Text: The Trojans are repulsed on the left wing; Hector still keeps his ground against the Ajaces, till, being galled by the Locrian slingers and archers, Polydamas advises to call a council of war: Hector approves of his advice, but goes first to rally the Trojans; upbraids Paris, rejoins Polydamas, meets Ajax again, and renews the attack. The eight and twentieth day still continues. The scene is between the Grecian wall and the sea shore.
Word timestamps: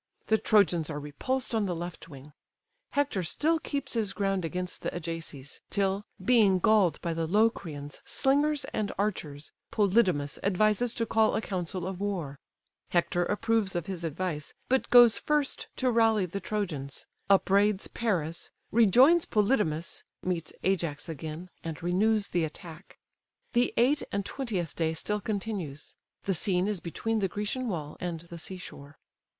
The 0.29 0.39
Trojans 0.39 0.89
are 0.89 0.99
repulsed 0.99 1.53
on 1.53 1.67
the 1.67 1.75
left 1.75 2.09
wing; 2.09 2.33
Hector 2.93 3.21
still 3.21 3.59
keeps 3.59 3.93
his 3.93 4.13
ground 4.13 4.43
against 4.43 4.81
the 4.81 4.89
Ajaces, 4.95 5.61
till, 5.69 6.05
being 6.25 6.57
galled 6.57 6.99
by 7.01 7.13
the 7.13 7.27
Locrian 7.27 7.91
slingers 8.03 8.65
and 8.73 8.91
archers, 8.97 9.51
Polydamas 9.69 10.39
advises 10.41 10.95
to 10.95 11.05
call 11.05 11.35
a 11.35 11.39
council 11.41 11.85
of 11.85 12.01
war: 12.01 12.39
Hector 12.89 13.23
approves 13.25 13.75
of 13.75 13.85
his 13.85 14.03
advice, 14.03 14.55
but 14.69 14.89
goes 14.89 15.19
first 15.19 15.67
to 15.75 15.91
rally 15.91 16.25
the 16.25 16.39
Trojans; 16.39 17.05
upbraids 17.29 17.87
Paris, 17.87 18.49
rejoins 18.71 19.25
Polydamas, 19.27 20.03
meets 20.23 20.51
Ajax 20.63 21.09
again, 21.09 21.47
and 21.63 21.83
renews 21.83 22.29
the 22.29 22.43
attack. 22.43 22.97
The 23.53 23.71
eight 23.77 24.01
and 24.11 24.25
twentieth 24.25 24.75
day 24.75 24.95
still 24.95 25.21
continues. 25.21 25.93
The 26.23 26.33
scene 26.33 26.67
is 26.67 26.79
between 26.79 27.19
the 27.19 27.27
Grecian 27.27 27.67
wall 27.67 27.97
and 27.99 28.21
the 28.21 28.39
sea 28.39 28.57
shore. 28.57 28.97